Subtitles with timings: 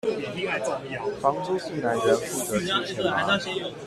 [1.19, 3.39] 房租是男人負責出錢嗎？